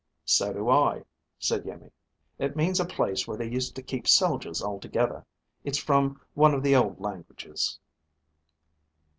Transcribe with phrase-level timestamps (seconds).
[0.25, 1.03] "So do I,"
[1.37, 1.91] said Iimmi.
[2.39, 5.27] "It means a place where they used to keep soldiers all together.
[5.63, 7.77] It's from one of the old languages."